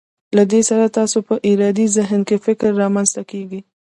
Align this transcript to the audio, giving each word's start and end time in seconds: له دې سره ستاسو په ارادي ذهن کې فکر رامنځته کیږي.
له 0.37 0.43
دې 0.51 0.61
سره 0.69 0.83
ستاسو 0.91 1.17
په 1.27 1.35
ارادي 1.49 1.85
ذهن 1.97 2.21
کې 2.27 2.43
فکر 2.45 2.69
رامنځته 2.81 3.21
کیږي. 3.31 3.61